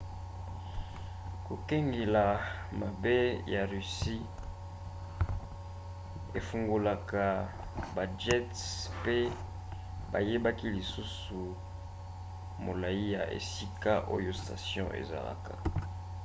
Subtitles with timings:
[1.45, 2.23] kokengela
[2.79, 3.17] mabe
[3.53, 4.25] ya russie
[6.39, 7.25] efungolaka
[7.95, 8.61] bajets
[9.03, 9.17] pe
[10.11, 11.41] bayebaki lisusu
[12.65, 15.53] molai ya esika oyo station ezalaka